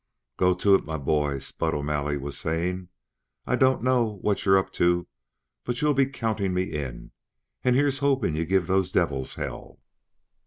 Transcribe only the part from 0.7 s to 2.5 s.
it, my bhoy!" Spud O'Malley was